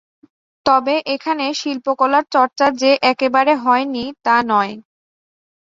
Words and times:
তবে 0.65 0.95
এখানে 1.13 1.45
শিল্পকলার 1.53 2.25
চর্চা 2.33 2.67
যে 2.81 2.91
একেবারে 3.11 3.53
হয়নি 3.63 4.05
তা 4.25 4.35
নয়। 4.49 4.73